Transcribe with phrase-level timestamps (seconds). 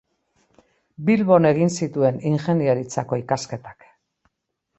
[1.09, 3.87] Bilbon egin zituen ingeniaritzako ikasketak.